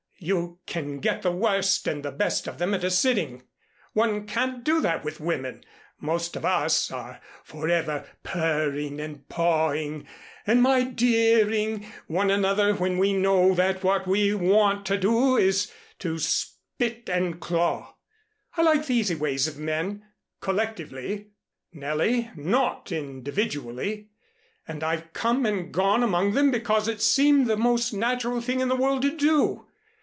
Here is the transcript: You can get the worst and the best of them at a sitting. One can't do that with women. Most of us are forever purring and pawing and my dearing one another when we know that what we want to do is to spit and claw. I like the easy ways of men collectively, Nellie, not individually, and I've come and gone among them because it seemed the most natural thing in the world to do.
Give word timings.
You 0.23 0.59
can 0.67 0.99
get 0.99 1.23
the 1.23 1.31
worst 1.31 1.87
and 1.87 2.03
the 2.05 2.11
best 2.11 2.47
of 2.47 2.59
them 2.59 2.75
at 2.75 2.83
a 2.83 2.91
sitting. 2.91 3.41
One 3.93 4.27
can't 4.27 4.63
do 4.63 4.79
that 4.81 5.03
with 5.03 5.19
women. 5.19 5.63
Most 5.99 6.35
of 6.35 6.45
us 6.45 6.91
are 6.91 7.19
forever 7.43 8.07
purring 8.21 8.99
and 8.99 9.27
pawing 9.29 10.05
and 10.45 10.61
my 10.61 10.83
dearing 10.83 11.87
one 12.05 12.29
another 12.29 12.75
when 12.75 12.99
we 12.99 13.13
know 13.13 13.55
that 13.55 13.83
what 13.83 14.05
we 14.05 14.31
want 14.35 14.85
to 14.85 14.97
do 14.99 15.37
is 15.37 15.71
to 15.97 16.19
spit 16.19 17.09
and 17.09 17.39
claw. 17.39 17.95
I 18.55 18.61
like 18.61 18.85
the 18.85 18.93
easy 18.93 19.15
ways 19.15 19.47
of 19.47 19.57
men 19.57 20.03
collectively, 20.39 21.31
Nellie, 21.73 22.29
not 22.35 22.91
individually, 22.91 24.11
and 24.67 24.83
I've 24.83 25.13
come 25.13 25.47
and 25.47 25.73
gone 25.73 26.03
among 26.03 26.33
them 26.33 26.51
because 26.51 26.87
it 26.87 27.01
seemed 27.01 27.47
the 27.47 27.57
most 27.57 27.91
natural 27.91 28.39
thing 28.39 28.59
in 28.59 28.67
the 28.67 28.75
world 28.75 29.01
to 29.01 29.17
do. 29.17 29.65